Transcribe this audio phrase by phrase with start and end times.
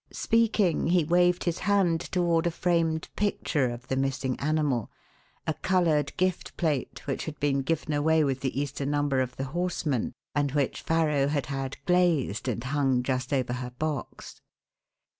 [0.11, 4.89] Speaking, he waved his hand toward a framed picture of the missing animal
[5.45, 9.43] a coloured gift plate which had been given away with the Easter number of The
[9.53, 14.41] Horseman, and which Farrow had had glazed and hung just over her box.